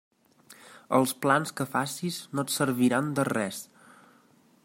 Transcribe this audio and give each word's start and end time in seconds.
Els 0.99 1.13
plans 1.25 1.53
que 1.59 1.67
facis 1.75 2.17
no 2.39 2.47
et 2.47 2.53
serviran 2.55 3.13
de 3.21 3.27
res. 3.33 3.61